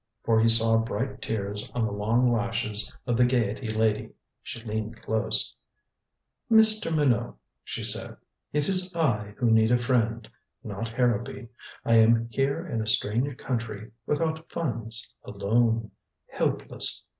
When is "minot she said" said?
6.91-8.17